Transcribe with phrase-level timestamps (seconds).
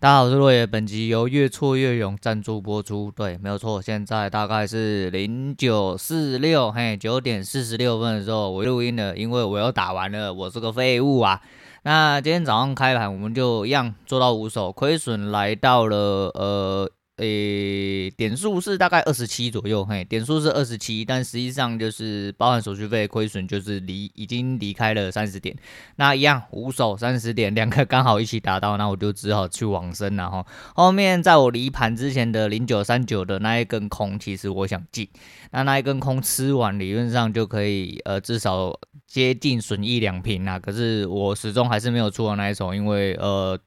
[0.00, 3.10] 大家好，我是落野，本集由越挫越勇赞助播出。
[3.16, 11.40] 对，没有错，现在大概是零九四六，嘿，九点四十六分的时候我录音了，因为我又打完了，我是个废物啊。
[11.82, 15.96] 那今天早上开盘，我们就一样做到五手，亏损来到了
[16.32, 16.88] 呃。
[17.18, 25.56] 诶，点数是大概二十七左右，嘿，点数是二十七，但实际上就是包含手续费亏损，就是离已经离开了三十点，
[25.96, 30.46] 那一样五手三十点，两个刚好一起达到，那我就只好去往生了哈。
[30.74, 35.08] 后面在我离盘之前的零九三九的那一根空，其实我想进，
[35.50, 38.72] 那那一根空吃完，理论上就可以呃至少
[39.06, 43.58] 接近损益两平啊，可是我始终还是没有出完那一手，因为呃。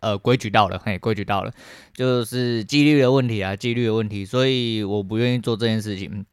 [0.00, 1.52] 呃，规矩到了，嘿，规矩到了，
[1.92, 6.24] 就是纪律的问题啊，纪律的问题，所以我不愿意做这件事情。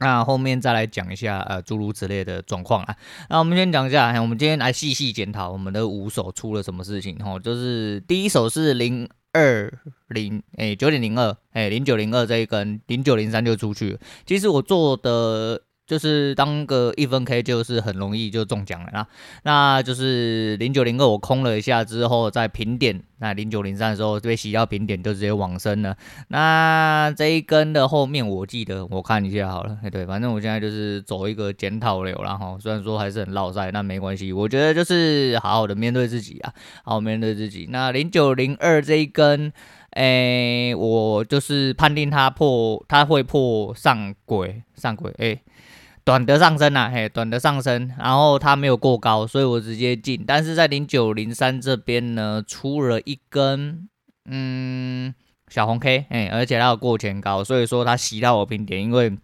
[0.00, 2.96] 那后面再来讲一下，呃，诸如此类的状况啊。
[3.28, 7.16] 那我们先讲一下，我们今天来细细检讨我们的五手出了什么事情。
[7.24, 9.72] 吼，就是第一手是零二
[10.08, 13.98] 零，哎，九点零二，哎，零九零二这一根，零九零三就出去。
[14.26, 15.62] 其实我做的。
[15.86, 19.06] 就是当个一分 K 就是很容易就中奖了啦，
[19.42, 25.96] 那就是零九零二我空了一下之后再平点，那零九零三的时候被洗到平点就直接往生了。
[26.28, 37.68] 那这一根的后面我记得我看一下好了，对，反正我现在就是走一个检讨流，然后虽然说还是很落赛，那没关系，我觉得就是好好的面对自己啊，好好面对自己。
[37.70, 39.52] 那零九零二这一根，
[39.90, 45.42] 哎，我就是判定它破，它会破上轨，上轨，哎。
[46.04, 50.24] 短的上升啊，嘿，短的上升，然后它没有过高，所以我直接进。
[50.26, 53.88] 但是在零九零三这边呢，出了一根
[54.24, 55.14] 嗯
[55.48, 59.16] 小红 K，哎，而且它有过前高，所以说它洗到我平点，因为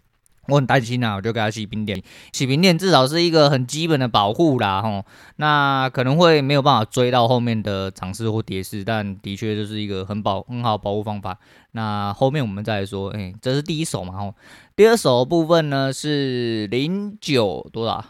[0.49, 2.01] 我很担心啊，我就给它洗平点，
[2.33, 5.05] 洗平垫至少是一个很基本的保护啦，吼。
[5.35, 11.37] 那可能会没有办法追到后面的涨势或跌势，但的确就是一个很保很好保护方法。
[11.71, 14.35] 那后面我们再来说，哎，这是第一手嘛，吼。
[14.75, 18.03] 第二手部分呢是零九多少？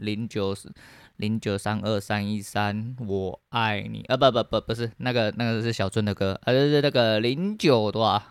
[0.00, 0.70] 零九是
[1.16, 4.16] 零九三二三一三，我爱你啊！
[4.16, 8.22] 不不不不是那个那个是小春的歌，而、啊、是那个零九多少？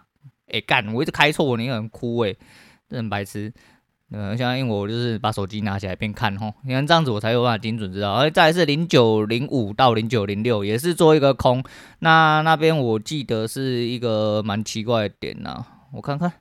[0.52, 2.36] 哎干，我一直开错，你很哭哎，
[2.98, 3.54] 很白痴。
[4.16, 8.14] 嗯，相信我就是把手机拿起来边看吼，你看这样子我才有办法精准知道。
[8.14, 11.64] 而再来是零九零五到零九零六，也是做一个空。
[12.00, 16.32] 那那边我记得是一个蛮奇怪的点呐、我看看。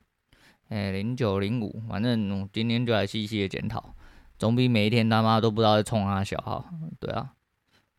[0.69, 3.95] 哎，零九零五，反正我今天就来细细的检讨，
[4.39, 6.67] 总比每一天他妈都不知道在冲啊小号，
[7.01, 7.31] 对啊，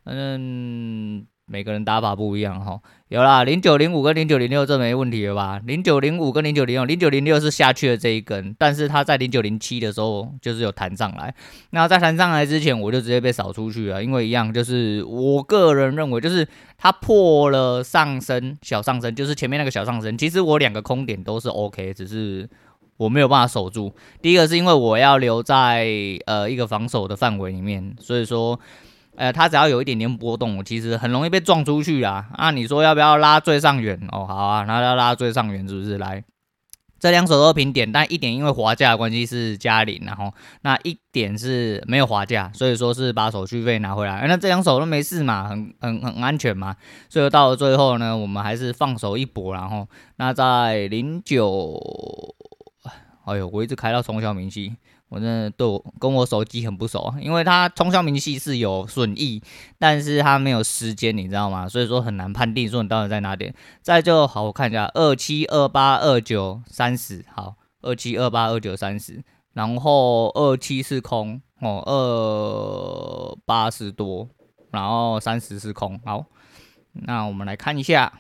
[0.04, 2.80] 反正每个人打法不一样哈。
[3.10, 5.62] 有啦，零九零五跟零九零六这没问题了吧？
[5.66, 11.34] 零九零五跟零九零六，零九零六是下去的这一根，但是它在零九零七的时候就是有弹上来，
[11.72, 22.50] 那在弹上来之前我就直接被扫出去了，因为一样就是我个人认为就是它破了上升小上升，就是前面那个小上升，其实我两个空点都是 OK，只是。
[22.98, 25.88] 我没有办法守住，第一个是因为我要留在
[26.28, 28.58] 呃一个防守的范围里面，所以说，
[29.16, 32.28] 呃，它只要有一点点波动，其实很容易被撞出去啊。
[32.34, 34.00] 啊，你说要不要拉最上缘？
[34.12, 35.98] 哦，好啊，那要拉最上缘是不是？
[35.98, 36.24] 来，
[37.00, 44.26] 这两手都平点，但一点因为滑价的关系是加零，然后那一点是没有滑价，所以说是把手续费拿回来。
[44.28, 46.76] 那这两手都没事嘛，很很很安全嘛。
[47.10, 51.80] 所以到了最后呢，我们还是放手一搏，然后那在零九。
[53.26, 54.76] 哎呦，我一直开到冲销明细，
[55.14, 59.40] 我真的对我跟我手机很不熟，因为它冲销明细是有损益，
[59.78, 61.70] 但是它没有时间，你知道吗？
[61.70, 63.54] 所以说很难判定说你到底在哪点。
[63.84, 69.24] 再就好，我看一下二七二八二九三十，好，二七二八二九三十，
[69.54, 74.28] 然后二七是空哦，二八是多，
[74.72, 76.02] 然后三十是空。
[76.04, 76.26] 好，
[76.94, 78.12] 那我们来看一下，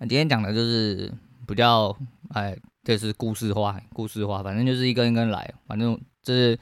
[0.00, 1.10] 今天讲的就是
[1.46, 1.96] 比较
[2.34, 2.54] 哎。
[2.88, 6.58] 这是故事化，故事化，反正就是一根一根来，反正就是，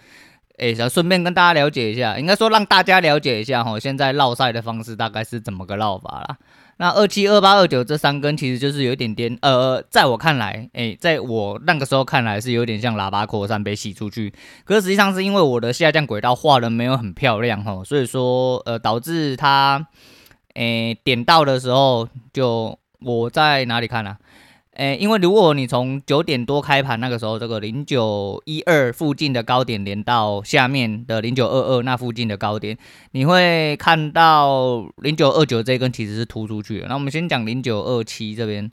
[0.58, 6.36] 哎，想顺便跟大家了解一下，应该说让大家了解一下哈，现在绕赛的方式大概是怎么个绕法啦。
[6.78, 14.34] 那二七、二八、二九这三根其实就是有一点点，呃，在我看来，哎，在我那个时候看来是有点像喇叭扩散被洗出去，
[14.64, 19.86] 可是实际上是因为我的下降轨道画的没有很漂亮哈，所以说呃导致它，
[20.54, 24.18] 哎，点到的时候就我在哪里看啊？
[24.76, 32.76] 诶，因为如果你从九点多开盘那个时候，这个零九一二附近的高点连到下面的零九二二那附近的高点，
[33.12, 36.88] 你会看到零九二九这根其实是突出去的。
[36.88, 38.70] 那我们先讲零九二七这边，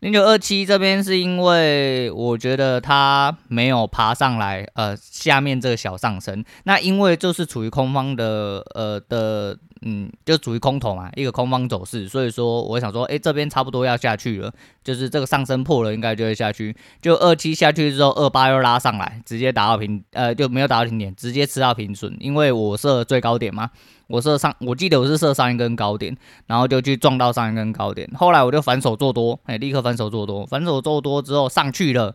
[0.00, 14.52] 零九二七这边是因为我觉得它没有爬上来，呃，下面这个小上升，那因为就是处于空方的，呃的嗯，就属于空头嘛，一个空方走势，所以说我想说，哎，这边差不多要下去了，
[14.82, 16.74] 就是这个上升破了，应该就会下去。
[17.02, 23.70] 就二七下去之后，二八又拉上来，直接打到平，呃，就没有打到停点，直接吃到平损，因为我设最高点嘛，
[24.06, 32.14] 我设上，我记得我是设上一根高点，然后就去撞到上一根高点，后来我就反手做多，哎，立刻反手做多，反手做多之后上去了，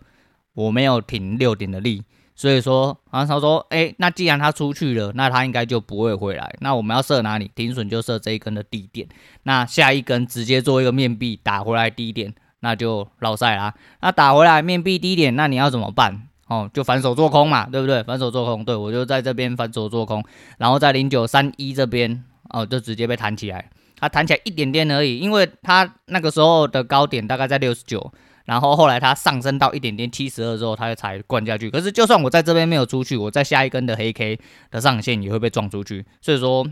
[0.55, 2.03] 我没有停六点的利。
[2.41, 6.51] 所以说，然后他说，哎、那既然他出去了，那他应该就不会回来。
[6.59, 7.51] 那我们要设哪里？
[7.53, 9.07] 停损就设这一根的低点。
[9.43, 13.75] 那下一根直接做一个面壁打回来低点，那就落赛啦。
[14.01, 16.23] 那打回来面壁低点，那你要怎么办？
[16.47, 18.01] 哦，就反手做空嘛，对不对？
[18.01, 20.25] 反手做空，对，我就在这边反手做空，
[20.57, 23.69] 然后在零九三一这边，哦，就直接被弹起来。
[23.99, 28.11] 它弹起来一点点而已，因为它那个时候的高点大概在六十九。
[28.45, 31.69] 然后后来它上升到一点点七十二之后，它才灌下去。
[31.69, 34.39] 可是就算我在这边没有出去，我在下一根的黑 K
[34.69, 36.05] 的上限也会被撞出去。
[36.21, 36.67] 所以说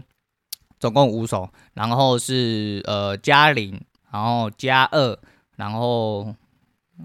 [0.79, 3.79] 总共五手，然后是呃加零，
[4.11, 5.17] 然后加二，
[5.57, 6.33] 然后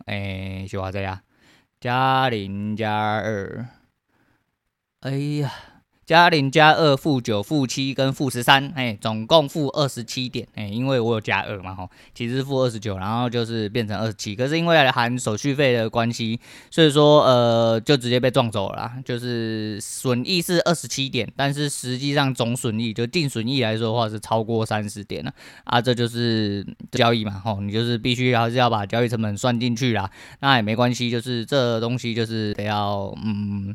[0.06, 1.20] 诶，雪华这样，
[1.81, 3.67] 加零加二，
[5.00, 5.52] 哎呀。
[6.06, 16.38] 加零加二负九负七跟负十三，哎，总共负二十七点，哎，因为我有加二嘛，吼，其实负二十九，然后就是变成二十七，可是因为含手续费的关系，
[16.70, 25.32] 所以说呃就直接被撞走了，就是损益是二十七点，但是实际上总损益就净损益来说的话是超过三十点了，
[25.64, 30.10] 啊，这就是交易嘛，吼，你就是必须还是要把交易成本算进去啦，
[30.40, 33.74] 那也没关系，就是这东西就是得要嗯。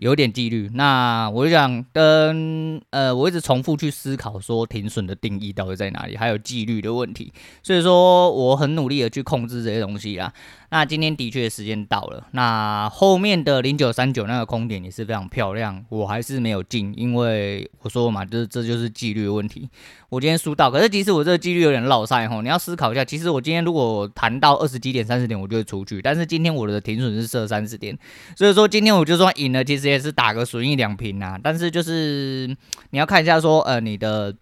[0.00, 7.30] 有点纪律，那我就想跟呃，我一直重复去思考说停损的定义到底在哪里，还有纪律的问题，
[7.62, 10.32] 所以说我很努力的去控制这些东西啦。
[10.70, 19.68] 那今天的确时间到了，那后面的零九三九那个空点也是非常漂亮，我还是没有进，因为我说嘛，就是这就是纪律的问题。
[20.08, 27.96] 我今天输到，可是其实我这个纪律有点落赛吼，你要思考一下，其实我今天如果弹到二十几点、三十点，我就会出去，但是今天我的停损是设三十点，
[28.36, 29.89] 所以说今天我就算赢了，其实。
[29.90, 32.46] 也是打个损益两平啊，但是就是
[32.90, 34.34] 你要看一下说，呃，你的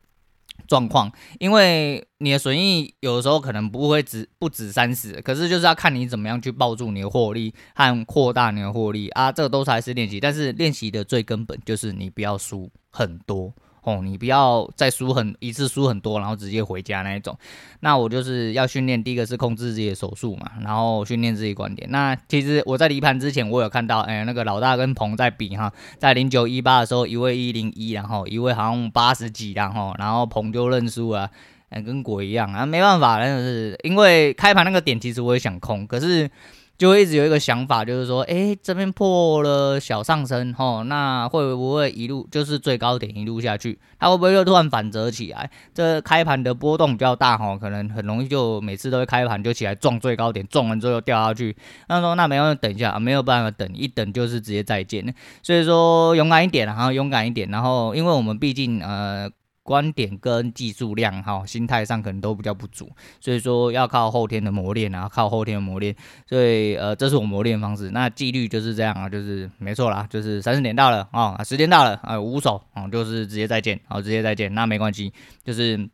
[0.67, 13.53] 状况，因为你的损益有的时候可能不会止不止三十，可是就是要看你怎么样去抱住你的获利和扩大你的获利啊，这个都才是练习，但是练习的最根本就是你不要输很多。
[13.89, 17.35] 哦，你不要再输很一次输很多，然后直接回家那一种。
[17.81, 21.91] 那我就是要训练，第一个是控制自己的手速嘛，然后训练自己观点。
[21.91, 31.31] 那其实我在离盘之前，我有看到，哎，那个老大跟鹏在比哈，在零九一八的时候，一位一零一，然后一位好像八十几，然后然后鹏就认输了，
[31.71, 36.31] 哎，跟鬼一样啊，没办法，那就是因为开盘那个点，其实我也想空，可是。
[36.79, 43.77] 就会一直有一个想法，就是说，诶，这边破了小上升，吼，那会不会一路就是最高点一路下去？
[43.99, 45.51] 它会不会又突然反折起来？
[45.75, 51.57] 这开盘的波动比较大，吼，可能很容易就每次都会开盘就起来撞最高点，撞完之后又掉下去。
[51.89, 55.13] 那说那没办法，等一下，没有办法等，一等就是直接再见。
[55.43, 59.29] 所以说勇敢一点，然后勇敢一点，然后因为我们毕竟呃。
[59.69, 65.95] 观点跟技术量哈，心态上可能都比较不足，所以说要靠后天的磨练啊，靠后天的磨练，
[66.27, 67.91] 所以呃，这是我磨练方式。
[67.91, 75.13] 那纪律就是这样啊，就是没错啦，就是三十点到了啊，时间到了啊，五手啊，就是直接再见，好，直接再见，那没关系，
[75.45, 75.91] 就是。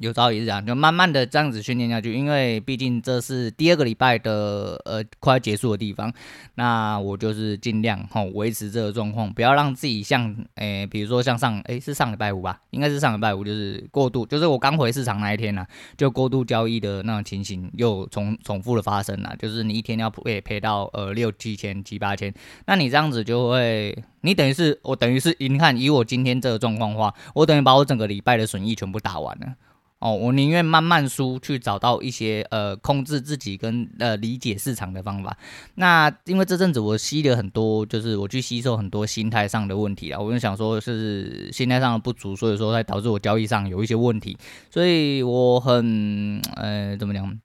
[0.00, 6.10] 有朝一日啊，就慢慢的这样子训练下去，因为毕竟这是第二个礼拜的呃快要结束的地方，
[6.54, 22.32] 那我就是尽量吼维持这个状况，不要让自己像诶、比如说像上诶、是上礼拜五吧，应该是上礼拜五，就是过度，就是我刚回市场那一天呐、啊，就过度交易的那种情形又重重复的发生了，就是你一天要赔赔到呃六七千七八千，
[22.64, 29.54] 那你这样子就会，你等于是我等于是你看以我今天这个状况话，我等于把我整个礼拜的损益全部打完了。
[30.00, 35.36] 哦，我宁愿慢慢输，去找到一些呃控制自己跟呃理解市场的方法。
[35.74, 44.36] 那因为这阵子我吸了很多，就是我去吸收很多心态上的问题啊，我就想说是心态上的不足，所以说才导致我交易上有一些问题。
[44.70, 47.38] 所以我很呃怎么讲，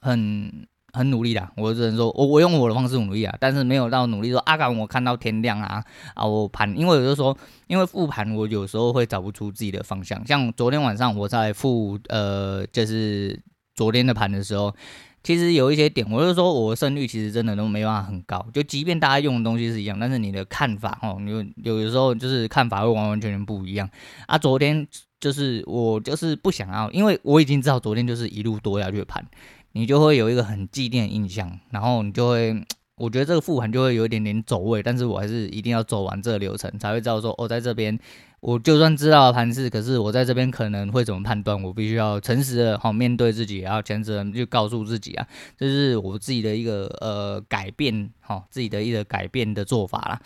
[0.00, 0.66] 很。
[0.94, 5.84] 很努力的，我只能说，我我用我的方式努力啊，但是没有到努力说阿甘，我看到天亮啊
[6.14, 7.36] 啊，我盘，因为有的时候，
[7.66, 10.24] 因为复盘，我有时候会找不出自己的方向。
[10.24, 13.38] 像昨天晚上我在复呃，就是
[13.74, 14.72] 昨天的盘的时候，
[15.24, 18.46] 其实有一些点，我就说我的胜率其实真的都没办法很高。
[18.52, 23.88] 就即便大家用的东西是一样，但是你的看法哦，有有的时候就是看法会完完全全不一样
[24.26, 24.38] 啊。
[24.38, 24.86] 昨天
[25.18, 29.24] 就是我就是不想要，因为我已经知道昨天就是一路多下去盘。
[29.74, 32.64] 你就会有一个很既定的印象，然后你就会
[32.96, 37.98] 我觉得这个复盘就会有一点点走位，但是我还是一定要走完这个流程，才会知道说，哦，在这边
[38.38, 45.26] 我就算知道盘势，可是我在这边可能会怎么判断，我必须要诚实的好面对自己，然后诚实的就告诉自己啊，
[45.58, 50.22] 这是我自己的一个呃改变，好，自己的一个改变的做法啦。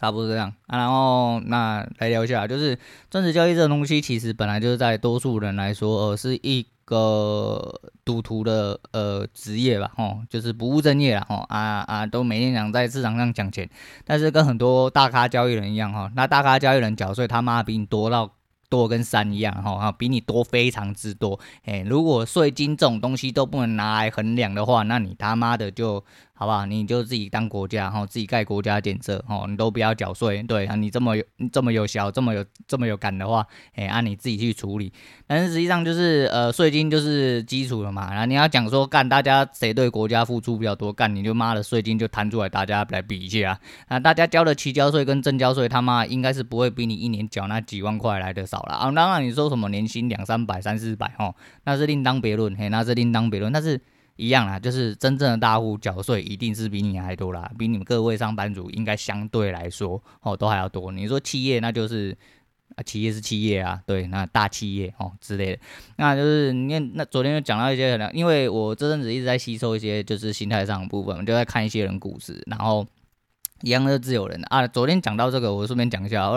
[0.00, 2.78] 差不多这样啊，然后那来聊一下，就是
[3.10, 13.68] 专职交易这个东西，其实本来就是在多数人来说，呃，是一个赌徒的呃职业吧，吼，就是不务正业啦，吼啊啊，都每天想在市场上抢钱，
[14.06, 18.32] 但是跟很多大咖交易人一样，哈，那大咖交易人缴税他妈比你多到
[18.70, 26.02] 多跟山一样，哈，比你多非常之多，哎，如果税金这种东西都不能拿来衡量的话，那你他妈的就。
[26.40, 26.64] 好不好？
[26.64, 34.90] 你就自己当国家，哈，自己盖国家建设，哦，你都不要缴税，对啊，你这么有这么有小，这么有这么有感的话，哎，按你自己去处理。
[35.26, 48.90] 但是实际上就是，呃，税金就是基础了嘛，然后你要讲说干，大家谁对国家付出比较多，干你就妈的税金就摊出来，大家来比一下啊，大家交的期交税跟正交税，他妈应该是不会比你一年缴那几万块来的少了啊。
[48.92, 53.78] 当然你说什么年薪两三百、三四百，哈，那是另当别论，嘿，那是另当别论，但是。
[54.20, 60.92] 一样啦，就是真正的大户缴税一定是比你还多啦，比你们各位上班族应该相对来说哦都还要多。
[60.92, 62.14] 你说企业那就是
[62.76, 65.62] 啊，企业是企业啊，对，那大企业哦之类的，
[65.96, 72.86] 那就是你看那昨天就讲到一些，因为我这阵子一直在吸收一些就是心态上的部分，我就在看一些人故事，然后
[73.62, 76.30] 一样的自由人啊，昨天讲到这个，我顺便讲一下。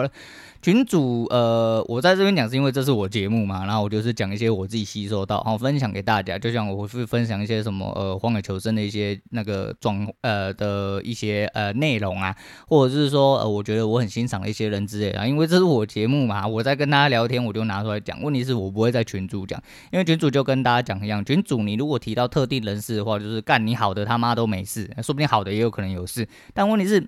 [0.63, 6.39] 群主，呃，我在这边讲是因为这是我节目嘛，然后我就是讲一些我自己吸收到，好分享给大家。
[6.39, 12.34] 就像我会分享一些什么，呃，荒野求生的一些那个状，呃的一些呃内容啊，
[12.65, 15.27] 或者是说，呃，我觉得我很欣赏的一些人之类的啊。
[15.27, 18.24] 因为这是我节目嘛，我在跟大家聊天，我就拿出来讲。
[18.24, 27.05] 问题是我不会在群主讲，因为群主就跟大家讲一样，群主你如果提到特定人士的话，就是干你好的他妈都没事，说不定好的也有可能有事，但问题是。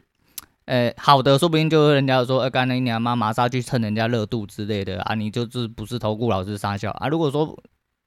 [0.65, 7.07] 呃，好的，说不定就是人家说，呃，刚才你他妈玛莎去蹭人家热度之类的啊，你就是不是投顾老师撒笑啊？
[7.07, 7.55] 如果说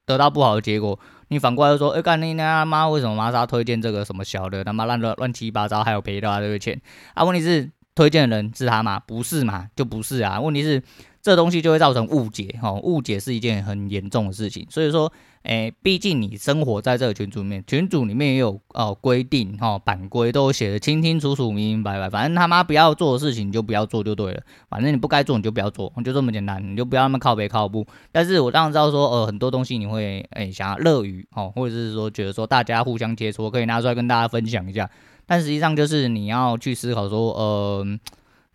[0.05, 0.99] 得到不好的结果，
[1.29, 6.81] 你反过来就说，呃，刚才你他妈为什么玛莎推荐这个什么小的他妈乱乱乱七八糟，还有赔到这个钱
[7.13, 7.23] 啊？
[7.23, 8.97] 问题是推荐的人是他吗？
[9.05, 9.67] 不是嘛？
[9.75, 10.39] 就不是啊？
[10.39, 10.81] 问题是
[11.21, 15.11] 这东西就会造成误解，哈，误解是一件很严重的事情，所以说。
[15.41, 22.09] 哎，毕竟你生活在这个群组里面，群组里面也有哦规定哈、哦，版规都写的清清楚楚、明明白白。
[22.09, 24.41] 反正他妈不要做的事情，你就不要做就对了。
[24.69, 26.61] 反正你不该做，你就不要做，就这么简单。
[26.61, 27.87] 你就不要那么靠北靠步。
[28.11, 34.89] 但是我当然知道说，呃，很多东西你会哎想要乐于哦，或者是说觉得说大家互相切磋，可以拿出来跟大家分享一下。
[35.29, 37.99] 但实际上就是你要去思考说，呃。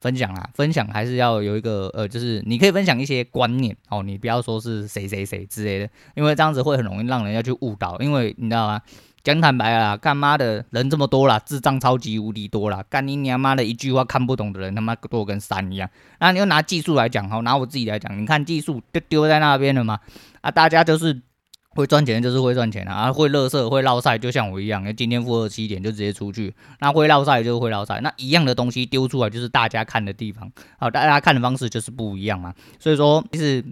[0.00, 7.98] 分享啦，分享还是要有一个呃，就是你可以分享一些观念哦，你不要说是谁谁谁之类的，因为这样子会很容易让人家去误导。
[8.00, 8.82] 因为你知道吗？
[9.22, 15.88] 讲坦白啦，干妈的人这么多啦，智障超级无敌多啦，干你娘妈的一句话看不懂的人他妈多跟山一样。
[16.20, 19.98] 那你又拿技术来讲哈，拿我自己来讲，你看技术就丢在那边了嘛，
[20.42, 21.22] 啊，大家就是。
[21.74, 33.64] 会赚钱就是会赚钱啊，啊会乐色会落赛，就像我一样，今天负二七点就直接出去，那会落赛就是会落赛，那一样的东西丢出来就是大家看的地方，好，大家看的方式就是不一样嘛，所以说其实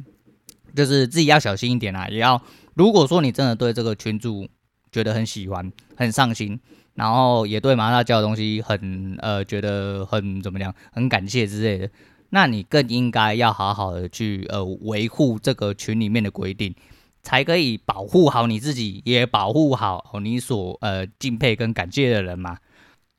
[0.75, 2.43] 就是自己要小心一点啊，也要
[2.75, 4.49] 如果说你真的对这个群主
[4.91, 6.59] 觉得很喜欢很上心，
[6.95, 11.91] 然后也对马大教的东西很呃觉得很怎么样很感谢之类的，
[12.31, 16.75] 那你更应该要好好的去呃维护这个群里面的规定。
[17.23, 22.59] 才可以保护好你自己，也保护好你所呃敬佩跟感谢的人嘛。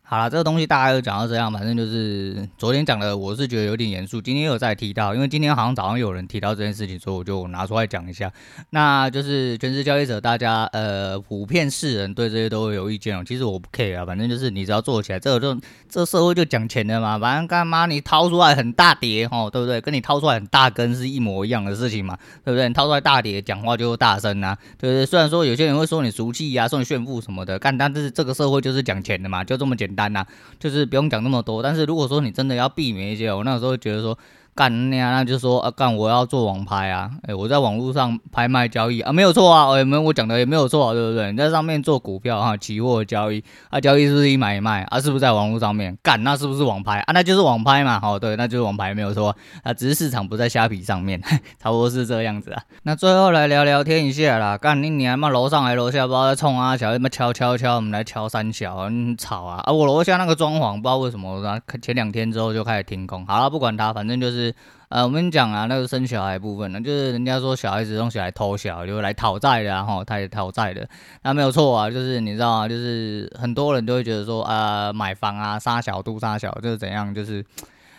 [0.06, 4.22] 好了，这个东西大概就讲到这样，反正就是昨天讲的，我是觉得有点严肃。
[4.22, 8.32] 今天又再提到，因为今天好像早上有人提到这件事情，所以我就拿出来讲一下。
[8.72, 13.24] 那就是全职交易者，大家呃普遍世人对这些都会有意见哦。
[13.26, 17.18] 其实我不 care 啊，反正就是你只要做起来，这个就这社会就讲钱的嘛。
[17.18, 19.80] 反正干嘛你掏出来很大叠哦，对不对？
[19.80, 22.68] 跟你掏出来很大根是一模一样的事情嘛，对不对？
[22.68, 25.06] 你掏出来大叠，讲话就大声啊，对不对？
[25.06, 30.12] 虽然说有些人会说你俗气呀，说你炫富什么的，干，但是这个社会就是讲钱的嘛，就这么简单。
[30.12, 30.26] 单呐，
[30.60, 31.64] 就是不用讲那么多。
[31.64, 34.18] 但是如果说你真的要避免一些，我那时候觉得说。
[34.56, 41.32] 干那样，那就说啊，干我要做网拍啊，哎、我在网络上拍卖交易啊，没有错啊，哎、欸，没有我讲的也没有错啊，对不对？
[41.32, 45.02] 你在上面做股票哈，期货交易啊，交易是不是一买卖啊？
[45.02, 46.24] 是不是在网络上面干？
[46.24, 47.12] 那是不是网拍啊？
[47.14, 51.20] 那就是网拍嘛，好，对，那就是网拍没有错啊，只是市场不在虾皮上面，
[51.60, 52.62] 差不多是这样子啊。
[52.84, 59.74] 那最后来聊聊天一下啦，干你你他妈楼上来楼下不知道在冲啊，小什么敲敲敲，我们来敲三小，很吵啊啊！
[59.74, 61.42] 我楼下那个装潢不知道为什么，
[61.82, 64.43] 前两天之后就开始停工，好了，不管它，反正就是。
[64.90, 70.88] 呃，我们讲啊，那个生小孩部分呢，就是人家说小孩子用起来偷小，就来讨债的，哈，他也讨债的，
[71.24, 77.44] 那没有错啊，就是你知道啊，就是很多人都会觉得说，呃，买房啊，杀小度杀小，就是怎样，就是，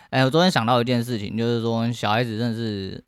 [0.09, 3.03] 哎，我昨天想到一件事情，就是说小孩子真的是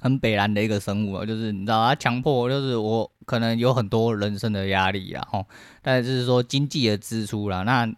[0.00, 5.44] 很北烂的一个生物啊，就是你知道，他强迫，就是我可能有很多人生的压力啊，哈，
[5.80, 7.88] 但是说经济的支出啦，那。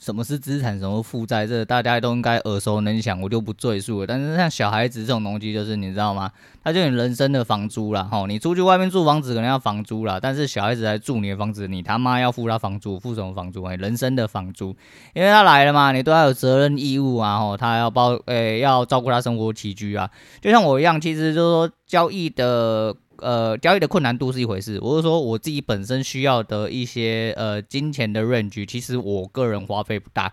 [0.00, 4.06] 什么是资产，什么负债，这大家都应该耳熟能详，我就不赘述了。
[4.06, 6.32] 但是像小孩子这种东西，就是你知道吗？
[6.64, 13.62] 他就你人生的房租啦，吼，你出去外面住房子可能要房租啦，但是小孩子来住你的房子，你他妈要付他房租，付什么房租？
[13.64, 14.74] 哎，人生的房租，
[15.12, 22.96] 因为他来了嘛，你对他有责任义务啊，吼，他要包，诶、要照顾他生活起居啊，就像我一样，其实就是说交易的。
[23.20, 30.32] 呃，交易的困难度是一回事，我是说我自己本身需要的一些呃金钱的 range，其实我个人花费不大，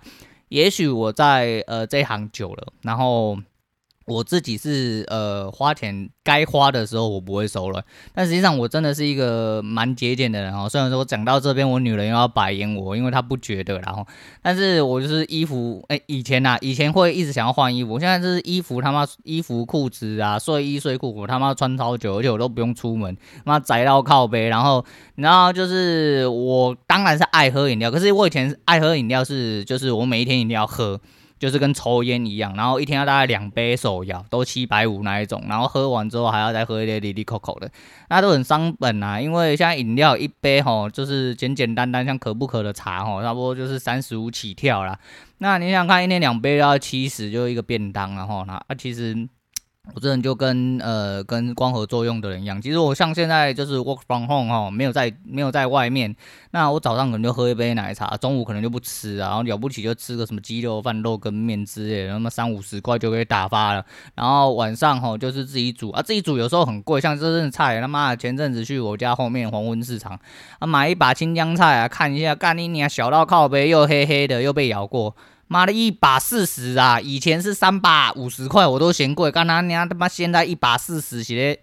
[0.50, 3.38] 也许我在呃这一行久了，然后。
[4.08, 7.84] 我自己是呃花钱该花的时候我不会收了，
[8.14, 10.70] 但实际上我真的是一个蛮节俭的人哦。
[10.70, 14.08] 虽然说讲到这边我女人又要白眼我，因为她不觉得，然后，
[14.42, 24.86] 但是我就是衣服，哎、以前呐、啊，以前会一直想要换衣服，现在就是衣服他妈衣服裤子啊，睡衣睡裤我他妈穿超久，而且我都不用出门，妈宅到靠背，然后，
[25.16, 30.98] 然后就是我当然是爱喝饮料，可是我以前爱喝饮料是就是我每一天一定要喝。
[31.40, 37.70] 就是跟抽烟一样，然后一天要大概两杯手摇，都七百五那一种，然后喝完之后还要再喝一点哩哩扣扣的，
[38.10, 39.20] 那都很伤本啊。
[39.20, 44.98] 因为现在饮料一杯吼，就是简简单单像可不可的茶吼，差不多就是三十五起跳啦。
[45.38, 49.28] 那你想看，一天两杯要七十，就是一个便当了吼那啊其实。
[49.96, 56.16] 我这人就跟呃跟光合作用的人一样，其实我像现在就是 work from home 哈，没有在没有在外面，
[56.52, 63.84] 那我早上可能就喝一杯奶茶，中午可能就不吃啊，然后了不起就吃个什么鸡肉饭、肉羹面之类的，那么三五十块就可以打发了。
[64.14, 70.20] 然后晚上哈就是自己煮啊，自己煮有时候很贵，像这阵菜他妈的前阵子去我家后面黄昏市场
[70.60, 75.16] 啊买一把青江菜啊，看一下干你娘小到靠背又黑黑的又被咬过。
[75.48, 77.00] 妈的，一把四十啊！
[77.00, 79.32] 以前是三把五十块，我都嫌贵。
[79.32, 81.58] 干他娘他妈，现在一把四十，其实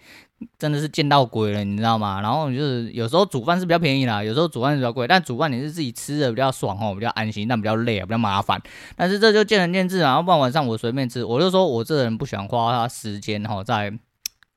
[0.59, 2.21] 真的是见到鬼了，你知道吗？
[2.21, 5.07] 然后就是有时候煮饭是比较便宜啦，有时候煮饭是比较贵。
[5.07, 8.61] 但煮饭你是自己吃的比较爽哦，比较安心，但比较累啊，比较麻烦。
[8.97, 10.08] 但是这就见仁见智啊。
[10.08, 13.93] 然后不然晚上我随便吃，我就说我这人不喜欢花时间哈在。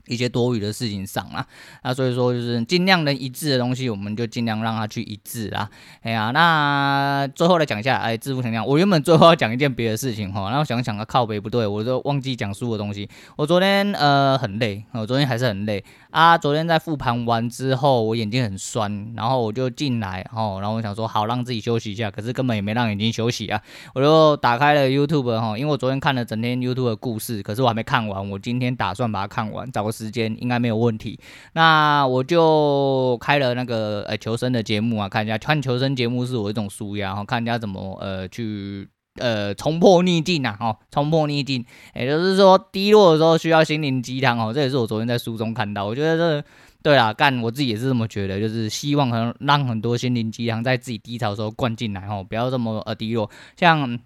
[0.07, 1.45] 一些多余的事情上啊，
[1.83, 5.69] 那所以说就是尽量能一致的东西，我们就尽量让它去一致啊。
[6.01, 13.09] 哎呀，那最后来讲一下，哎，致富强强，我原本最后要讲一件别的事情哈，然后想想啊，靠背不对，我就忘记讲书的东西。
[13.35, 15.83] 我昨天呃很累，我昨天还是很累。
[16.11, 23.61] 啊，昨天在复盘完之后，我眼睛很酸，然后我就进来，哦，然后我想说好让自己休息一下，可是根本也没让眼睛休息啊，
[23.93, 31.19] 我就打开了 YouTube 哈，因为我昨天看了整天 YouTube 的故事，可是我还没看完，我今天打算把它看完，找个时间应该没有问题。
[31.53, 38.87] 那我就开了那个呃求生的节目啊，看一下看求生节目是我一种纾压，然后看人家怎么呃去。
[39.17, 44.53] 呃，冲破逆境呐，哦，冲破逆境，也就是说，低落的时候需要心灵鸡汤哦。
[44.53, 46.47] 这也是我昨天在书中看到，我觉得这
[46.83, 53.29] 对啦，干我自己也是这么觉得，就是希望可能让很多心灵鸡汤在自己低潮的时候灌进来哦，不要这么呃低落。
[53.57, 53.99] 像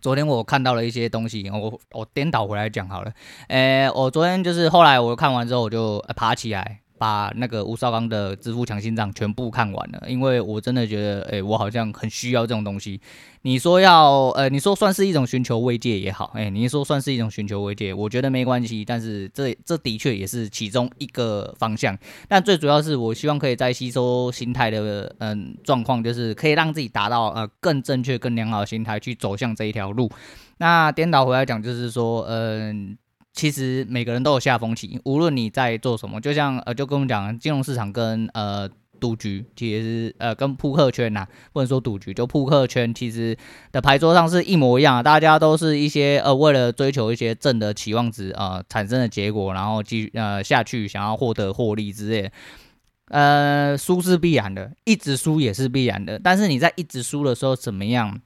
[0.00, 3.12] 昨天我看到了一些东西，我我颠倒回来讲好了，
[3.48, 6.80] 诶，我昨天就是后来我看完之后，我就爬起来。
[6.98, 13.00] 把那个吴绍刚的《致富强心脏》全部看完了，因为我真的觉得，哎、欸，我好像很需要这种东西。
[13.42, 18.84] 你说要，呃，你说算是一种寻求慰藉也好，哎、欸，你说算是一种寻求慰藉，我觉得没关系。
[18.84, 21.96] 但是这这的确也是其中一个方向。
[22.26, 30.10] 但最主要是我希望可以在吸收心态的，嗯，状况，就是可以让自己达到呃更正确、更良好的心态去走向这一条路。
[30.58, 32.98] 那颠倒回来讲，就是说，嗯。
[33.36, 38.66] 其实每个人都有下风期，无论你在做什么，就像呃，就跟我们讲，金融市场跟呃
[38.98, 43.36] 赌局，其实是呃跟扑克圈呐、啊，不能说赌局，就扑克圈，其实
[43.70, 52.32] 的牌桌上是一模一样，大家都是一些呃为了追求一些正的期望值啊、呃、产生的结果，然后继续呃下去想要获得获利之类，
[53.08, 58.18] 呃输是必然的，一直输也是必然的，但是你在一直输的时候怎么样？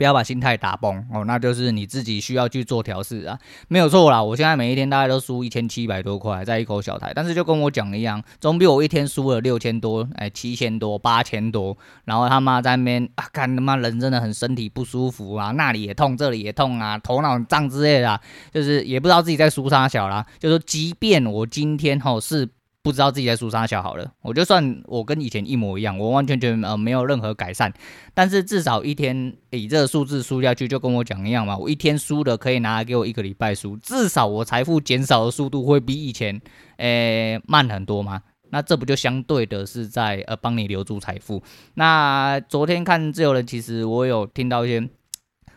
[0.00, 4.22] 不要把心态打崩哦，那就是你自己需要去做调试啊，没有错啦。
[4.22, 18.18] 我现在每一天大概都输一千七百多块，在一口小台，但是就跟我讲的一样，总比我一天输了六千多，哎，七千多、八千多，然后他妈在那边啊，看他妈人真的很身体不舒服啊，那里也痛，这里也痛啊，头脑胀之类的，
[18.50, 20.24] 就是也不知道自己在输啥小啦。
[20.38, 22.48] 就是说即便我今天吼是
[22.82, 24.12] 不知道自己在输啥小好了。
[24.22, 27.72] 我就算我跟以前一模一样，我完全觉得呃没有任何改善，
[28.14, 31.56] 但是至少一天以这个数字输下去，就跟我讲一样嘛。
[31.56, 36.40] 我一天输的可以拿来给我一个礼拜输，至少我财富减少的速度会比以前
[36.78, 38.22] 诶、慢很多嘛。
[38.50, 41.42] 那这不就相对的是在呃帮你留住财富？
[41.74, 44.88] 那昨天看自由人，其实我有听到一些，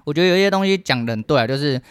[0.04, 1.82] 我觉得有一些东西讲得很对啊，就是。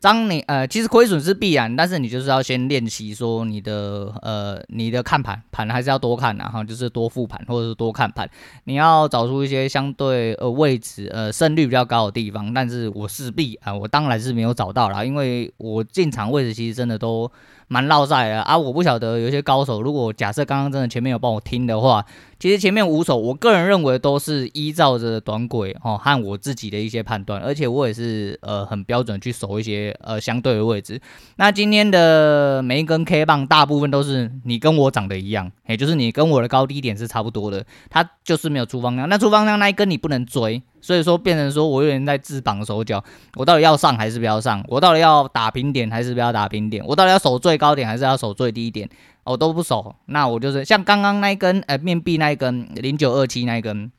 [0.00, 8.28] 当你呃，其实亏损是必然，但是你就是要先练习说你的呃，你的看盘盘还是要多看，然后就是多复盘或者是多看盘，
[8.64, 12.54] 你要找出一些相对呃位置呃胜率比较高的地方。
[12.54, 17.30] 但是我势必啊、我当然是没有找到啦，因为我进场位置其实真的都
[17.68, 18.58] 蛮落赛的啊。
[18.58, 22.04] 我不晓得有些高手，如果假设刚刚真的前面有帮我听的话。
[22.40, 31.00] 其实前面五手，我个人认为都是依照着短轨哦和我自己的一些判断，而且我也是呃很标准去守一些呃相对的位置。
[31.34, 39.08] 那今天的每一根 K 棒，大部分都是你跟我长得一样，也就是你跟我的高低点是差不多的，它就是没有出方向。
[39.08, 43.02] 那出方向那一根你不能追，所以说变成说我有点在自绑手脚，
[43.36, 44.64] 我到底要上还是不要上？
[44.68, 46.84] 我到底要打平点还是不要打平点？
[46.86, 48.88] 我到底要守最高点还是要守最低点？
[49.24, 53.92] 我都不守，那我就是像刚刚那一根，呃，面壁那一根零九二七那一根，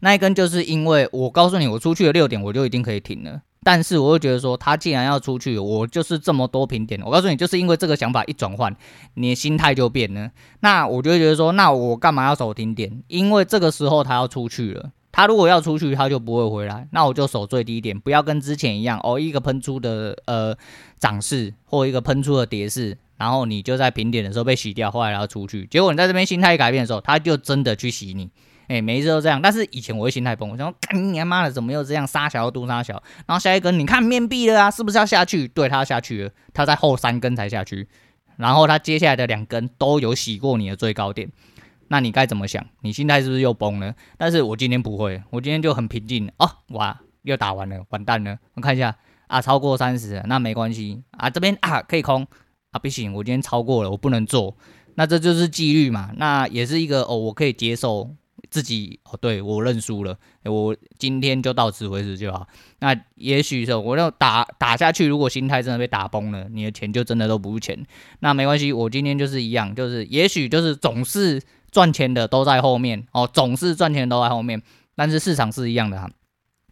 [0.00, 3.40] 那一根就是因为我告诉你，我出去了六点，我就一定可以停了。
[3.64, 8.72] 但是我又觉得说，他既然要出去，我就是这么多平点，我告诉你，就是因为这个想法一转换，
[9.14, 10.30] 你的心态就变了。
[10.60, 13.02] 那我就觉得说，那我干嘛要守停点？
[13.08, 16.86] 因为这个时候他要出去了，他如果要出去，他就不会回来。
[16.92, 20.54] 那我就守最低点，不要跟之前一样哦，一个喷出的呃
[20.98, 22.98] 涨势或一个喷出的跌势。
[23.16, 28.28] 然后你就在平点的时候被洗掉，后来然后出去，结果你在这边心态改变的时候，他就真的去洗你。
[28.68, 29.40] 哎，每一次都这样。
[29.40, 32.06] 但是以前我会心态崩，我想说，干你妈的，怎么又这样？
[32.06, 33.02] 杀小又多杀小。
[33.24, 35.48] 然后下一根，你看面壁了啊，是不是要下去？
[35.48, 37.88] 对，他要下去了，他在后三根才下去。
[38.36, 41.30] 然后他接下来的两根都有洗过你的最高点，
[41.88, 42.64] 那你该怎么想？
[42.80, 43.94] 你心态是不是又崩了？
[44.16, 46.30] 但是我今天不会，我今天就很平静。
[46.38, 48.38] 哦，哇，又打完了，完蛋了。
[48.54, 48.96] 我看一下
[49.26, 52.26] 啊，超过三十，那没关系啊，这边啊可以空。
[52.72, 54.54] 啊，不行，我今天超过了，我不能做，
[54.96, 58.10] 那这就是纪律嘛，那也是一个哦，我可以接受
[58.50, 62.46] 自己哦，对，我认输了，我今天就到此为止就好。
[62.80, 67.86] 那也许是我要打打下去，如果心态真的被打崩了，你的钱就真的都不是钱。
[68.18, 74.62] 那没关系，我今天就是一样，就是也许就是总是赚钱的都在后面哦，总是赚钱都在后面，
[74.94, 76.08] 但是市场是一样的哈，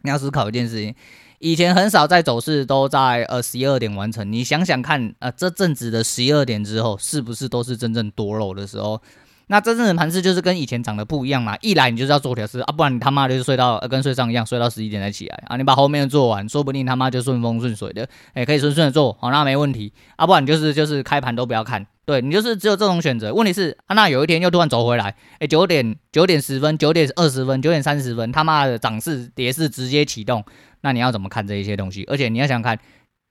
[0.03, 0.95] 你要思考一件事情。
[1.39, 9.01] 以前很少在走势都在呃十一二点完成，你想想看，呃这阵子的十一二点之后，是不是都是真正多肉的时候？
[9.47, 11.55] 那真正的盘势就是跟以前涨得不一样嘛。
[11.61, 15.55] 一来你就是要做条式啊，不然你他妈就是睡到、跟睡上一样，睡到十一点才起来啊。
[15.55, 18.01] 你把后面做完，说不定他妈就顺风顺水的，
[18.33, 20.25] 诶、欸，可以顺顺的做好，那没问题啊。
[20.25, 23.33] 不然就是就是开盘都不要看，对你就是只有这种选择。
[23.33, 30.45] 问题是啊，那有一天又突然走回来，哎、九点九点十分、九点二十分、九点三十分，他妈的涨势跌势直接启动。
[30.81, 32.03] 那你要怎么看这一些东西？
[32.05, 32.79] 而且你要想看，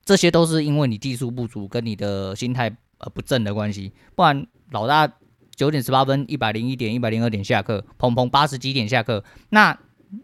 [0.04, 3.92] 这些都是因为你技术不足跟你的心态呃不正的关系。
[4.16, 5.08] 不然老大
[5.54, 9.78] 九点十八分一百零一点一百零二点下课，砰砰八十几点下课，那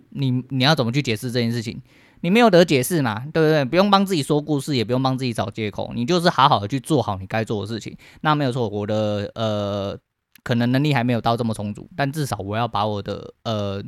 [0.08, 1.80] 你你要怎么去解释这件事情？
[2.20, 3.64] 你没有得解释嘛，对不对？
[3.64, 7.96] 不用帮自己说故事，也不用帮自己找借口，你就是好好的去做好你该做的事情。
[8.20, 9.98] 那没有错，我的呃
[10.42, 13.82] 可能能力还没有到这么充足，但至少我要把我的呃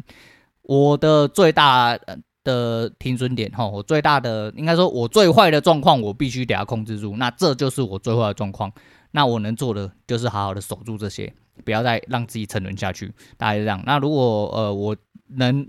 [0.63, 1.99] 我的最大。
[2.45, 7.17] 的停损点哈，我最大的应该说，我最坏的状况，我必须得要控制住。
[7.17, 8.69] 那这就是我最坏的状况。
[9.13, 11.33] 那我能做的就是好好的守住这些，
[11.65, 13.15] 不要再让自己沉沦下去。
[13.37, 13.81] 大概是这样。
[13.87, 14.97] 那如果呃我
[15.29, 15.65] 能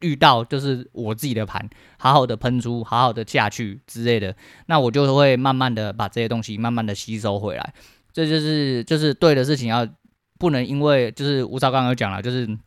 [0.00, 4.34] 遇到就是我自己的盘，好好的喷出，好好的下去之类的，
[4.66, 7.74] 那我就会慢慢的把这些东西慢慢的吸收回来。
[8.12, 9.86] 这就是就是对的事情，要
[10.38, 12.58] 不能因为就是吴超刚刚讲了，就是。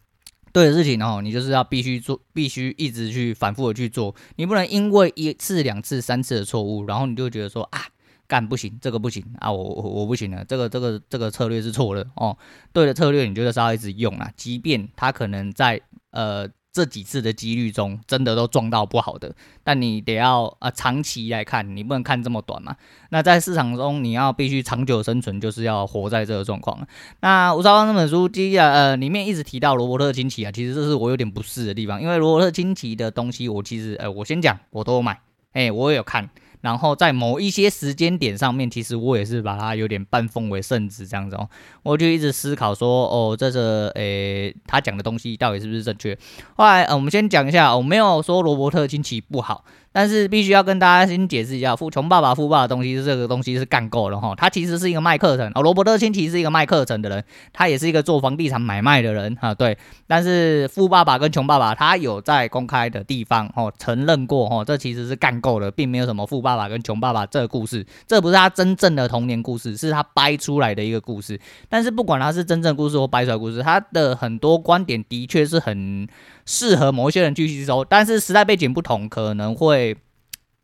[0.52, 4.15] 对的事情哦，你就是要必须做，必须一直去反复的去做。
[4.36, 7.80] 你不能因为一次、两次、三次的错误，然后你就觉得说啊，
[8.28, 12.36] 干不行，这个不行啊，我我我不行了，这个这个这个策略是错的哦。
[12.74, 16.50] 对的策略，你就是要一直用啊，即便它可能在呃。
[16.71, 22.75] 这几次的几率中，真的都撞到不好的，但你得要啊、呃、长期来看，你不能看这么短嘛。
[23.10, 26.88] 那在市场中，你要必须长久生存，就是要活在这个状况。
[27.21, 35.19] 那吴超刚这本书，第一呃里面一直提到罗伯特清崎啊，其实这是我有点不适的地方，因为罗伯特清崎的东西，我其实呃我先讲，我都有买，
[35.53, 36.29] 哎，我也有看。
[36.62, 41.50] 然后在某一些时间点上面，其实我也是把它有点半奉为圣旨这样子哦。
[41.84, 46.17] 我就一直思考说，哦，这个诶，他讲的东西到底是不是正确？
[46.56, 54.36] 后来，呃，我们先讲一下，我没有说罗伯特清崎不好，但是必须要跟大家先解释一下，富穷爸爸富爸的东西是这个东西是干够了哈。
[54.36, 59.54] 他其实是一个卖课程哦，罗伯特清崎是一个卖课程的人，他也是一个做房地产买卖的人哈。
[59.56, 71.39] 对，但是富爸爸跟穷爸爸他有在公开的地方哦承认过哦，这其实是干够了，并没有什么富爸爸爸跟穷爸爸这个故事，这不是他真正的童年故事，是他掰出来的一个故事。
[71.67, 76.07] 但是不管他是真正故事或掰出来故事，他的很多观点的确是很。
[76.51, 79.95] 适合某一些人去吸收，但是时代背景不同，可能会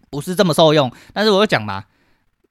[0.09, 0.91] 不是这么受用。
[1.13, 1.83] 但是我就讲嘛，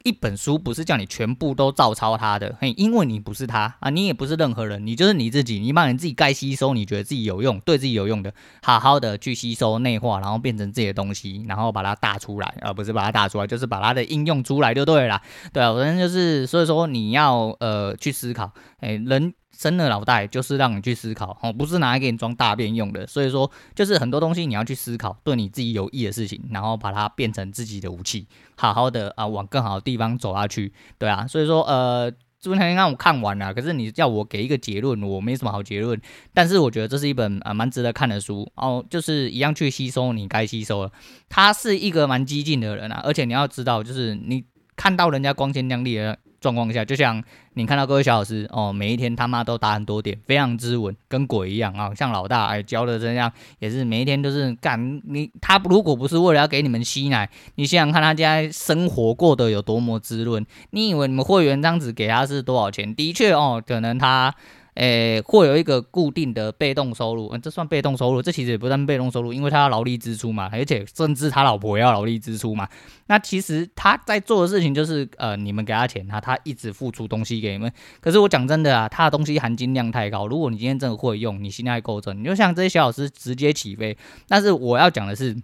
[0.04, 15.22] 一本书不是叫你全部都照抄它的，嘿，因为你不是他啊，你也不是任何人，你就是你自己，你把你自己该吸收，你觉得自己有用，对自己有用的，好好的去吸收内化，然后变成自己的东西，然后把它打出来，而不是把它打出来，就是把它的应用出来就对了。
[15.54, 19.32] 对啊，反正就是，所以说你要呃去思考，哎，人。
[19.56, 23.06] 生了脑袋就是让你去思考哦，不是拿来给你装大便用的。
[23.06, 30.72] 所以说，就是很多东西你要去思考，对你自己有益的事情，然后把它变成自己的武器，好好的啊，往更好的地方走下去。
[30.98, 36.00] 对啊，所以说呃，昨天让我看完了，可是你叫我给一个结论，我没什么好结论。
[36.32, 40.92] 但是我觉得这是一本啊蛮值得看的书哦，就是一样去吸收你该吸收的。
[41.28, 44.44] 他是一个蛮激进的人啊，而且你要知道，就是你
[44.76, 46.18] 看到人家光鲜亮丽的。
[46.44, 55.30] 状况下，就像你看到各位小老师哦，每一天他妈都打很多点，非常之稳，跟鬼一样啊，像老大哎教的这样，也是每一天都是干你。
[55.40, 60.44] 他如果不是为了要给你们吸奶，你想想看他家生活过得有多么滋润。
[60.72, 62.94] 你以为你们会员这样子给他是多少钱？
[62.94, 64.34] 的确哦，可能他。
[64.74, 72.68] 诶，会有一个固定的被动收入，嗯，这算被动收入，这其实也不算被动收入，因为他要劳力支出嘛，而且甚至他老婆也要劳力支出嘛。
[73.06, 77.72] 那其实他在做的事情就是，呃，你们给他钱，他他一直付出东西给你们。
[78.00, 83.96] 可是我讲真的啊，他的东西含金量太高，如果你今天真的会用，你心态够正，你就像这些小老师直接起飞。
[84.26, 85.36] 但是我要讲的是，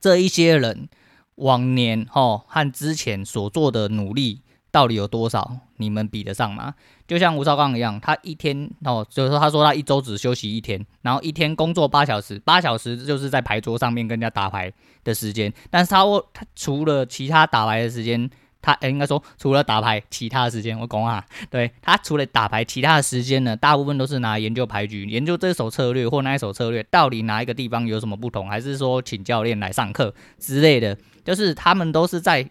[0.00, 0.88] 这一些人
[1.34, 4.40] 往年齁和之前所做的努力。
[4.76, 5.56] 到底有多少？
[5.78, 6.74] 你们比得上吗？
[7.08, 14.70] 就像吴少刚一样，他一天哦，就是说他说他一周只休息一天，然后一天工作八小时，八小时就是在牌桌上面跟人家打牌
[15.02, 15.50] 的时间。
[15.70, 18.28] 但是他他除了其他打牌的时间，
[18.60, 32.46] 他、应该说除了打牌其他的时间，我讲啊，对他除了打牌其他的时间呢，大部分都是拿来研究牌局，研究这手策略或那一手策略到底哪一个地方有什么不同，还是说请教练来上课之类的，就是他们都是在。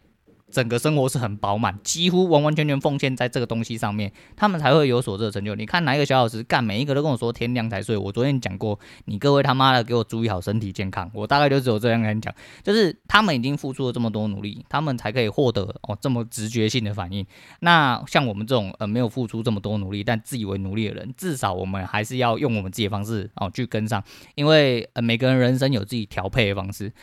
[0.52, 5.56] 整个生活是很饱满，几乎完完全全奉献在这个东西上面，他们才会有所这成就。
[5.56, 7.98] 你看哪一个小老师干，每一个都跟我说天亮才睡。
[7.98, 11.10] 我昨天讲过，你各位他妈的给我注意好身体健康。
[11.14, 17.26] 我大概就只有这样跟你讲，就是他们已经付出了这么多努力，他们才可以获得哦这么直觉性的反应。
[17.62, 24.02] 那像我们这种呃没有付出这么多努力，但自以为努力的人，至少我们还是要用我们自己的方式哦去跟上，
[24.36, 26.94] 因为呃每个人人生有自己调配的方式。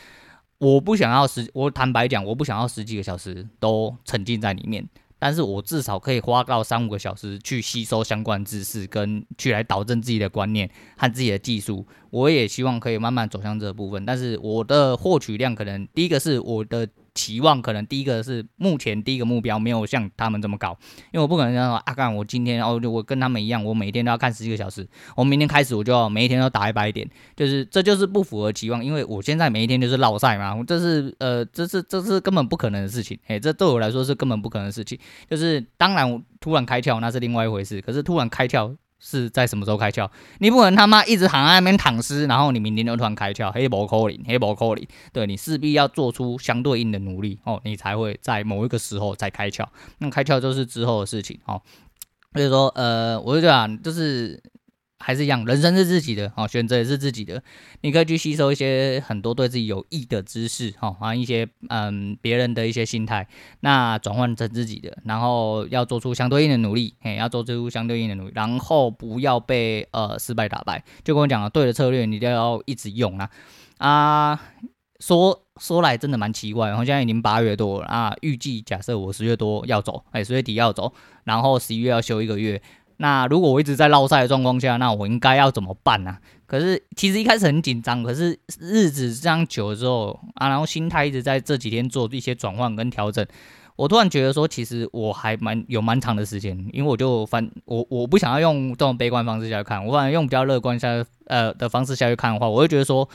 [0.57, 4.87] 我不想要十，我坦白讲，我不想要十几个小时都沉浸在里面，
[5.19, 11.85] 但是我至少可以花到三五个小时去吸收相关知识，跟去来导正自己的观念和自己的技术。
[12.09, 16.87] 我也希望可以慢慢走向这个部分，但是我的获取量可能第一个是我的。
[17.15, 20.77] 期望可能第一个是目前第一个目标没有像他们这么高，
[21.11, 34.97] 因为我不可能说啊，干我今天哦，我跟他们一样，我每天都要看十几个小时，我明天开始我就要每一天都打一百点，就是这就是不符合期望，因为我现在每一天就是烙赛嘛，这是呃，这是这是根本不可能的事情，哎，这对我来说是根本不可能的事情，
[35.29, 38.75] 就是当然突然开窍那是另外一回事，可是突然开窍。
[39.05, 40.09] 是在什么时候开窍？
[40.39, 44.87] 你不能他妈一直躺在那边躺尸，然后你明天就突然开窍，黑不可能，黑不可能。
[45.11, 49.65] 对，你势必要做出相对应的努力哦，你才会在某一个时候再开窍。
[49.97, 51.61] 那开窍就是之后的事情哦。
[52.33, 54.41] 所以说，呃，我就讲就是。
[55.03, 57.43] 还是一样，人生是自己的哦，选择也是自己的。
[57.81, 63.27] 你可以去吸收一些很多对自己有益的知识，哈，还有一些嗯别人的一些心态，
[63.59, 70.81] 那转换成自己的，然后要做出相对应的努力，嘿，要做出相对应的努力，然后不要被呃失败打败。
[71.03, 73.29] 就跟我讲了，对的策略你都要一直用啊
[73.79, 74.41] 啊！
[74.99, 80.93] 说说来真的蛮奇怪，然后现在已经八月多了啊，预计假设我十月多要走，哎，十月底要走，
[81.25, 82.61] 然后十一月要休一个月。
[82.97, 93.25] 那如果我一直在落赛的状况下，那我应该要怎么办呢、可是其实一开始很紧张，可是日子这样久了之后啊，然后心态一直在这几天做一些转换跟调整，
[93.75, 103.09] 我突然觉得说，其实我还蛮有蛮长的时间，因为我就反我我不想要用这种悲观方式下去看，我反而用比较乐观下呃的方式下去看的话，我会觉得说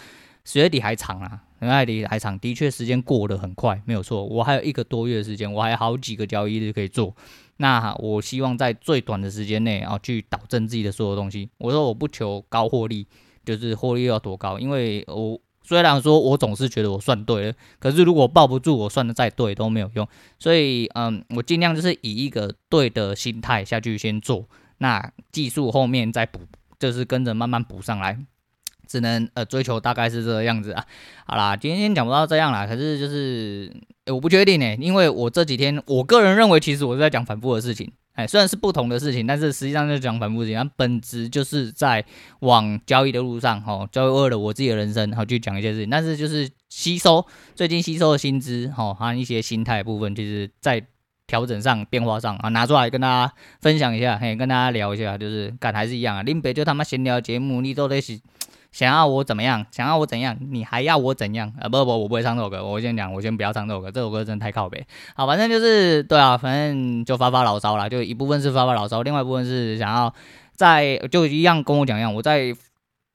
[0.45, 7.15] 十月底还长啊，十月底还长，的确时间过得很快，没有错，我还有一个多月的时间，我还有好几个交易日可以做。
[7.59, 11.51] 那我希望在最短的时间内啊，去导正自己的所有东西。
[11.59, 13.07] 我说我不求高获利，
[13.45, 20.09] 就是获利要多高，因为我虽然说我总是觉得我算对了，可是如果抱不住，我算的再对都没有用。
[20.39, 26.41] 所以，嗯，我尽量就是以一个对的心态下去先做，那技术后面再补，
[26.79, 28.19] 就是跟着慢慢补上来。
[28.87, 30.83] 只能呃追求大概是这个样子啊。
[31.27, 32.67] 好啦，今天讲不到这样啦。
[32.67, 33.71] 可是就是，
[34.13, 37.91] 我不确定呢、因为我这几天我个人认为，其实我是在讲反复的事情。
[38.15, 40.59] 哎，虽然是不同的事情，但是实际上就讲反复事情。
[40.59, 42.05] 它本质就是在
[42.41, 45.89] 往交易的路上，哈，交易为了我自己的人生，好去讲一些事情。
[45.89, 50.85] 但是就是吸收最近吸收的薪资，哈，还有一些心态部分，就是在
[51.29, 56.23] 调整上、变化上啊，拿出来跟大家分享一下，嘿，跟大家聊一下，就是干还是一样啊。
[56.25, 58.19] 林北就他妈闲聊节目，你都得是。
[58.71, 59.65] 想要我怎么样？
[59.71, 60.37] 想要我怎样？
[60.41, 61.53] 你还要我怎样？
[61.61, 62.65] 啊不不，我不会唱这首歌。
[62.65, 63.91] 我先讲，我先不要唱这首歌。
[63.91, 64.87] 这首歌真的太靠北。
[65.17, 67.89] 好，反正就是对啊，反正就发发牢骚啦。
[67.89, 70.15] 就一部分是发发牢骚，另外一部分是想要
[70.55, 72.55] 在就一样跟我讲一样，我在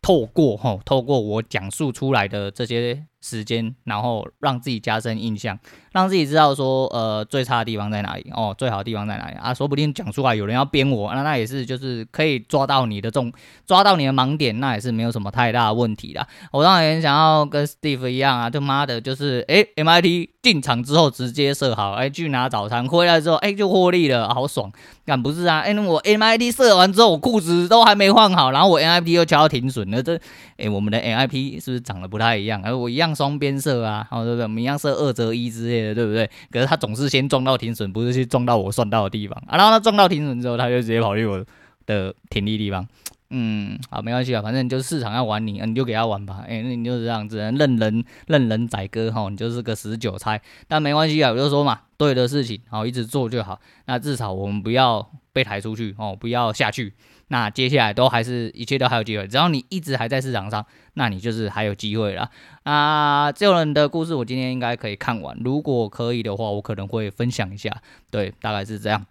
[0.01, 5.57] 透过吼，透过我讲述出来的这些时间，然后让自己加深印象。
[5.93, 9.53] 让自己知道说，呃，最差的地方在哪里哦，最好的地方在哪里啊？
[9.53, 13.31] 说不定讲出来有人要编我，那那也是就是可以抓到你的重，
[13.67, 16.27] 抓到你的盲点，那也是没有什么太大问题的。
[16.51, 24.69] 我当然也想要跟 Steve 一样啊，就妈的，就是诶 MIT 进场之后直接设好，诶去拿早餐，回来之后诶就获利了，好爽。
[25.05, 25.61] 干不是啊？
[25.61, 30.19] 诶那我 MIT 设完之后，我裤子都还没换好，然后我 MIT 又敲到停损了，这
[30.57, 32.61] 诶我们的 MIT 是不是长得不太一样？
[32.63, 34.43] 而我一样双边设啊，哦对不对？
[34.43, 35.95] 我们一样设二择一之类的。
[35.95, 36.29] 对不对？
[36.51, 39.55] 可是他总是先撞到停损，不是去撞到我算到的地方啊。
[39.55, 41.41] 然后他撞到停损之后，他就直接跑去我
[41.85, 42.85] 的停利地方。
[43.35, 46.45] 嗯，好，没关系啊，反正就是市场要玩你，你就给他玩吧。
[46.47, 50.39] 哎，那你就是这样子，任人任人宰割哈，你就是个死韭菜。
[50.67, 53.59] 但没关系啊，我就说嘛，对的事情好，一直做就好。
[53.85, 56.93] 那至少我们不要被抬出去哦，不要下去。
[57.29, 62.29] 那接下来都还是一切都还有机会，只要你一直还在市场上，那你就是还有机会了。
[62.61, 67.75] 啊，这种人的故事我今天应该可以看完，如果可以的话，我可能会分享一下。
[68.11, 69.03] 对，大概是这样。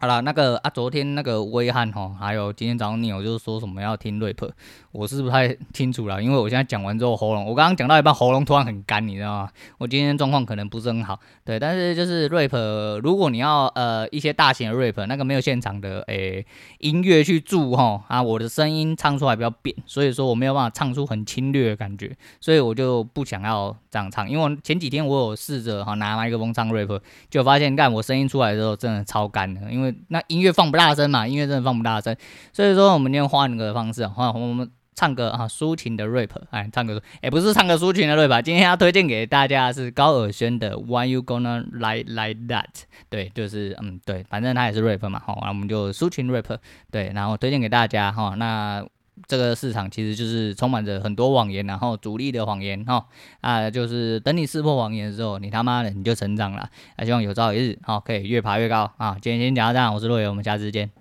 [0.00, 4.48] 好了，那个啊，昨天那个威汉哈，还有今天早上你有就是说什么要听 rap，
[4.92, 9.50] 我是不太清楚了，因为我现在讲完之后喉咙，我刚刚讲到一半喉咙突然很干，你知道吗？
[9.76, 16.46] 我今天状况可能不是很好，对，但是就是 rap，如果你要呃一些大型的 rap，那个没有现场的诶、
[16.78, 29.87] 音乐去助哈啊，我的声音唱出来比较扁，所以说我没有办法唱出很侵略的感觉，所以我就不想要这样唱，因为我前几天我有试着哈拿麦克风唱 rap，就发现干我声音出来的时候真的超干的，因为。
[30.08, 31.26] 那音乐放不大声嘛？
[31.26, 32.16] 音乐真的放不大声，
[32.52, 42.84] 所以说我们今天换个方式，换我们唱歌啊抒情的 rap，哎，唱歌也、不是唱歌抒情的 rap，今天要推荐给大家是高尔宣的 Why You Gonna Like Like That？
[43.08, 46.58] 对，就是嗯对，反正他也是 rap 嘛，好，那我们就抒情 rap，
[46.90, 48.84] 对，然后推荐给大家哈，那。
[49.26, 53.06] 这个市场其实就是充满着很多谎言，然后主力的谎言哈
[53.40, 56.68] 啊，就是等你识破谎言的时候，你他妈的你就成长了。
[56.96, 59.16] 啊，希望有朝一日哈可以越爬越高啊！
[59.20, 60.97] 今天先讲到这，我是洛爷，我们下次见。